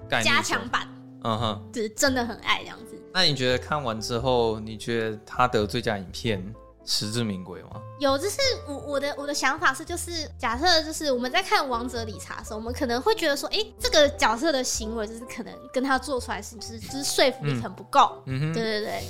[0.08, 0.88] 概念加强版，
[1.24, 3.00] 嗯哼，就是真的很爱这样子。
[3.12, 6.54] 那你觉得看完之后，你觉得他的最佳影片？
[6.86, 7.80] 实至名归吗？
[8.00, 19.04] 有，就是我我的我的想法是，就是假设就是我们在看《王者理查》的时候，我们可能会觉得说，哎、欸，这个角色的行为就是可能跟他做出来是就是就是说服力很不够，嗯哼，对对对。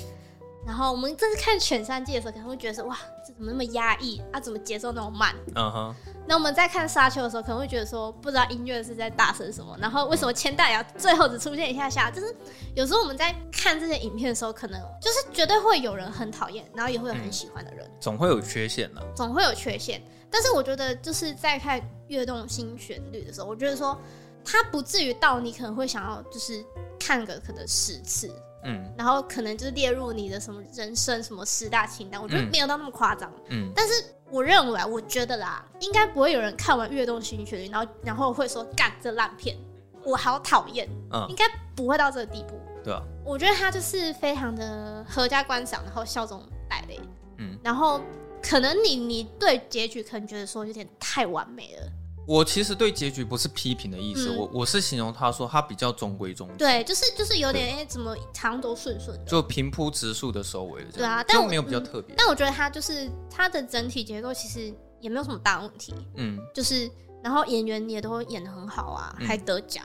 [0.67, 2.97] 然后我们这次看全三季的时候，可能会觉得说，哇，
[3.27, 4.39] 这怎么那么压抑啊？
[4.39, 5.35] 怎么节奏那么慢？
[5.55, 5.95] 嗯哼。
[6.27, 12.11] 那我们在看沙丘的时候，可能会觉得说，不知道音乐是在大声什么，然后为什么千代要最后只出现一下下？
[12.11, 12.35] 就是
[12.75, 20.01] 有时候我们在看这些影片的时候，可能就是绝对会有人很讨厌，然后也会有很喜欢的人，嗯、总会有缺陷的，总会有缺陷。
[20.31, 23.99] 但是我觉得就是在看《跃动新旋律》的时候，我觉得说
[24.45, 26.65] 它不至于到你可能会想要就是
[26.99, 28.31] 看个可能十次。
[28.65, 33.33] 嗯，然后可能就是列入你的什么人生什么十大清单，我觉得没有到那么夸张。
[33.49, 33.93] 嗯，但是
[34.31, 39.57] 我认为啊，我觉得啦，应该不会有人看完《跃动新旋律》，然后然后会说干这烂片，
[40.05, 40.89] 我好讨厌。
[41.13, 41.45] 嗯，应该
[41.75, 42.61] 不会到这个地步。
[42.85, 47.01] 对啊，我觉得他就是非常的合家观赏，然后笑中带泪。
[47.39, 48.01] 嗯，然后
[48.43, 51.93] 可能你你对结局可能觉得说有点太完美了。
[52.31, 62.17] 我其实对结局不是批评的意思，嗯、我我是形容他说他比较中规中矩，对，就是就是有点哎对，怎么长都顺顺的，就平铺直述的收尾了，对啊，但没有比较特别、嗯。
[62.17, 66.89] 但我觉得他就是他的整体结构其实也没有什么大问题，嗯，就是
[67.21, 69.85] 然后演员也都演的很好啊，嗯、还得奖，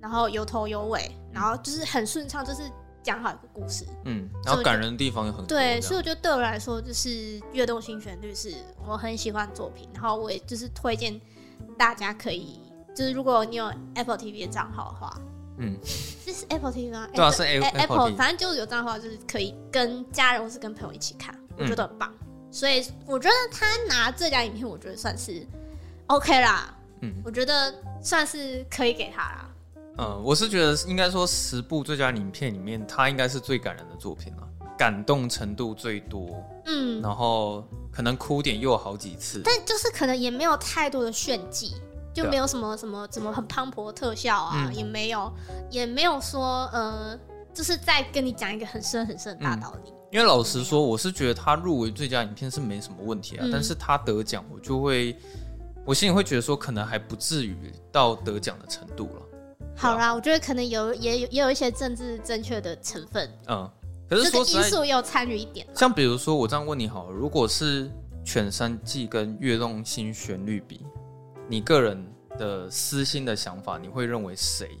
[0.00, 2.62] 然后有头有尾，然后就是很顺畅，就是
[3.02, 7.08] 讲好一个故事，嗯，然后感人的地方也很多，对，所以我觉得对我来说就是
[7.52, 8.54] 《跃动新旋律》是
[8.88, 11.20] 我很喜欢的作品，然后我也就是推荐。
[11.78, 12.60] 大家可以，
[12.94, 15.20] 就是如果你有 Apple TV 的账号的话，
[15.58, 15.76] 嗯，
[16.24, 17.08] 这是 Apple TV 吗？
[17.14, 22.12] 对啊，是 Apple, Apple，反正就是有账号，就是可以跟家人或是跟朋友一起看，我觉得很棒。
[22.20, 25.46] 嗯、所以我觉得他拿最佳影片，我觉得算是
[26.08, 26.74] OK 啦。
[27.02, 29.50] 嗯，我觉得算是可以给他啦。
[29.98, 36.42] 嗯，我是觉得应该说十部最佳影片里面，他应该是最感人的作品了，感动程度最多。
[36.66, 37.64] 嗯，然后。
[37.96, 41.74] 可能哭点又有好几次，但就是可能也没有太多的炫技，
[42.12, 45.32] 就没有什么什么什么很磅礴的特效啊，嗯、也没有，
[45.70, 47.18] 也没有说呃，
[47.54, 49.90] 就是在跟你讲一个很深很深的大道理。
[49.90, 55.16] 嗯、因为老实说，我是觉得他入围最佳影片是没什么问题啊，嗯、但是他得奖，我就会，
[55.86, 59.22] 我心里会觉得说，可能还不至于到得奖的程度了。
[59.74, 63.26] 好啦，我觉得可能有也有也有一些政治正确的成分。
[63.48, 63.70] 嗯。
[64.08, 67.90] 可是说因素也有参与一点，像比如说我这样问你好了，如果是
[68.24, 70.86] 犬山记跟跃动新旋律比，
[71.48, 72.06] 你个人
[72.38, 74.78] 的私心的想法，你会认为谁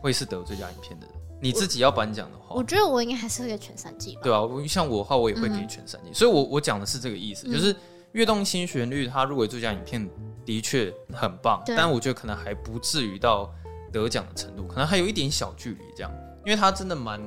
[0.00, 1.14] 会是得最佳影片的人？
[1.40, 4.20] 你自己要颁奖的话，我觉得我应该还是会给犬山季吧。
[4.22, 6.10] 对啊，像我的话，我也会给犬山季。
[6.10, 7.76] 嗯、所以我我讲的是这个意思，嗯、就是
[8.12, 10.08] 跃动新旋律它入围最佳影片
[10.46, 13.52] 的确很棒，但我觉得可能还不至于到
[13.92, 16.10] 得奖的程度，可能还有一点小距离这样，
[16.46, 17.20] 因为它真的蛮。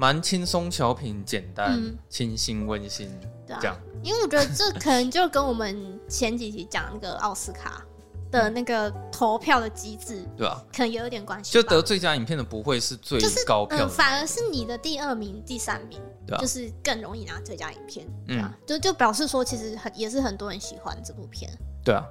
[0.00, 3.10] 蛮轻松、小品、简单、清新、温馨，
[3.46, 3.76] 这样。
[4.02, 7.84] 因为我觉得这可能就跟我们前几集讲那个奥斯卡
[8.30, 10.64] 的那个投票的机制，对吧？
[10.72, 11.52] 可能有一点关系。
[11.52, 18.56] 就得最佳影片的不会是最高票，反而是你的第二名、第三名，对，就是更容易拿最佳影片，对啊？
[18.66, 21.50] 就就表示说，其实很也是很多人喜欢这部片，
[21.84, 22.02] 对啊。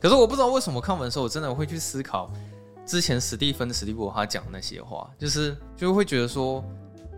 [0.00, 2.30] 可是我不知道为什么看完的时候，我真的会去思考
[2.86, 6.64] 之前史蒂芬·史蒂博他讲的那些话，就是就会觉得说。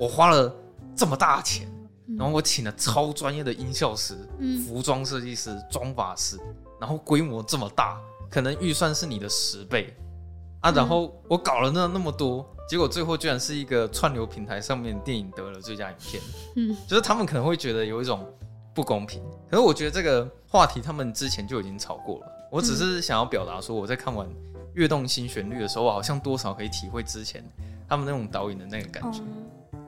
[0.00, 0.50] 我花了
[0.96, 1.68] 这么大钱，
[2.18, 6.38] 然后我请了超专业的音效师、嗯、服装设计师、妆发师，
[6.80, 9.94] 然后规模这么大，可能预算是你的十倍。
[10.60, 16.22] 啊，然后我搞了那那么多，结果最后居然是一个串流平台上面电影得了最佳影片，
[16.56, 18.26] 嗯，就是他们可能会觉得有一种
[18.74, 19.22] 不公平。
[19.50, 24.26] 可是我觉得这个话题他们之前就已经吵过了，我只是想要表达说，我在看完
[24.74, 27.42] 《跃动新旋律》的时候，我好像多少可以体会之前
[27.88, 29.24] 他们那种导演的那个感觉，因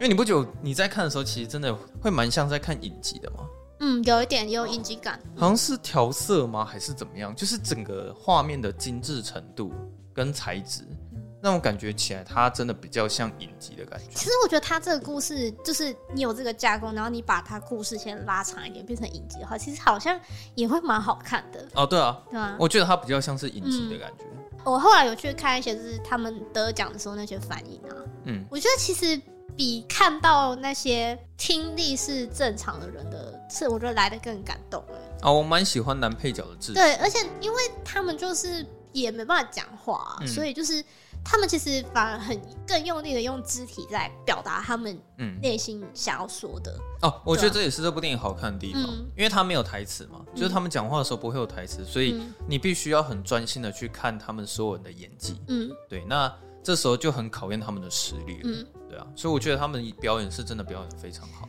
[0.02, 3.46] 为你不觉得你在看的时候，其实真的会蛮像在看影集的吗？
[3.84, 7.34] 嗯，有一点有影集感，好像是调色吗，还是怎么样？
[7.34, 9.72] 就是整个画面的精致程度
[10.14, 10.86] 跟材质，
[11.42, 14.06] 那种感觉起来，它真的比较像影集的感觉。
[14.14, 20.16] 其实我觉得它这个故事，就是你有这个架构，然后你把它故事先拉长一点，变成影集的话，其实好像
[20.54, 21.66] 也会蛮好看的。
[21.74, 24.24] 哦，对啊，对啊，我觉得它比较像是影集的感觉。
[24.32, 27.96] 嗯，我后来有去看一些，就是他们得奖的时候那些反应啊，
[28.26, 29.20] 嗯，我觉得其实。
[29.56, 34.94] 比看到那些听力是正常的人的，是我觉得来的更感动哎。
[35.22, 36.72] 哦，我蛮喜欢男配角的字。
[36.72, 40.84] 对，而且因为他们就是也没办法讲话，嗯，所以就是
[41.24, 44.98] 他们其实反而很更用力的用肢体在表达他们
[45.40, 46.76] 内心想要说的。
[47.02, 55.40] 哦，我觉得这也是这部电影好看的地方，嗯，因为他没有台词嘛，就是他们讲话的时候不会有台词，所以你必须要很专心的去看他们所有人的演技。
[55.48, 56.32] 嗯，对，那。
[56.62, 61.48] 这时候就很考验他们的实力了，嗯，对啊，所以我觉得他们表演是真的表演的非常好。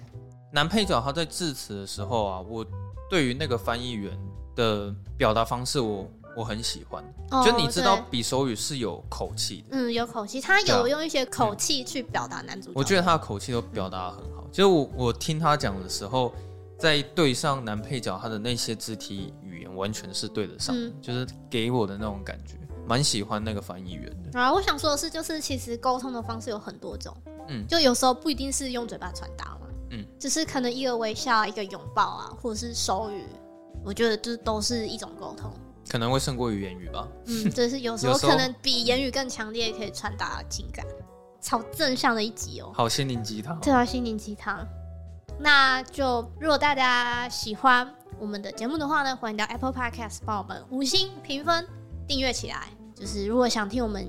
[0.52, 2.66] 男配角他在致辞的时候啊，我
[3.10, 4.18] 对于那个翻译员
[4.56, 7.04] 的表达方式我，我我很喜欢。
[7.32, 12.74] 哦，就你知道，比手语是有口气的，嗯，有口气，他有用一些口气去表达男主角。
[12.76, 14.48] 我觉得他的口气都表达的很好。
[14.52, 16.34] 其实我我听他讲的时候，
[16.78, 22.56] 在对上男配角他的那些肢体语言，完全是对得上，嗯，就是给我的那种感觉。
[22.88, 24.40] 蛮喜欢那个翻译员的。
[24.40, 24.52] 啊！
[24.52, 27.16] 我想说的是，就是其实沟通的方式有很多种，
[27.48, 33.26] 嗯，就有时候不一定是用嘴巴传达嘛，嗯，只是可能一个微笑、一个拥抱啊，或者是手语，
[33.84, 35.52] 我觉得这都是一种沟通，
[35.88, 40.86] 可能会胜过于言语吧，嗯， 就是有时候可能比言语更强烈，可以传达情感，
[41.42, 44.66] 超正向的一集哦，好心灵鸡汤，对啊，心灵鸡汤。
[45.40, 51.66] 那就如果大家喜欢我们的节目的话呢，欢迎到 Apple Podcast 帮我们五星评分。
[52.08, 54.08] 订阅起来，就是如果想听我们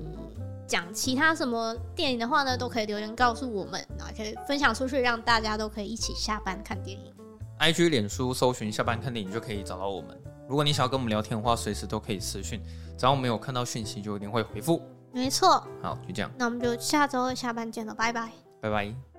[0.66, 7.12] 讲其他什么电影的话呢，都可以留言告诉我们，然后可以分享出去，让大家都可以一起下班看电影。
[7.60, 10.20] IG、脸书搜寻“下班看电影”就可以找到我们。
[10.48, 12.60] 如果你想要跟我们聊天的话，随时都可以私讯，
[12.98, 14.82] 只要我们有看到讯息，就一定会回复。
[15.12, 15.64] 没错。
[15.80, 16.30] 好，就这样。
[16.36, 18.32] 那我们就下周下班见了，拜拜。
[18.60, 19.13] 拜拜。